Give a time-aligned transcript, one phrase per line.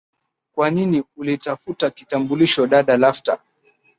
[0.55, 3.39] kwa nini ulitafuta kitambulisho dada laughter